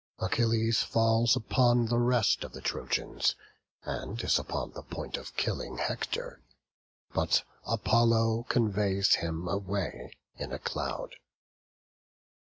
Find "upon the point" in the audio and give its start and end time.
4.39-5.15